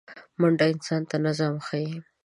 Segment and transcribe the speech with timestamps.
[0.39, 1.91] منډه انسان ته نظم ښيي